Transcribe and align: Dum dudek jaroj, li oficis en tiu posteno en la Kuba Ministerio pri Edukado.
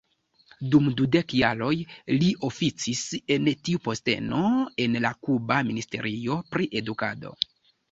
Dum 0.75 0.85
dudek 1.01 1.35
jaroj, 1.39 1.73
li 2.23 2.29
oficis 2.47 3.03
en 3.37 3.51
tiu 3.69 3.83
posteno 3.89 4.41
en 4.89 4.99
la 5.07 5.15
Kuba 5.29 5.61
Ministerio 5.71 6.43
pri 6.53 6.69
Edukado. 6.83 7.39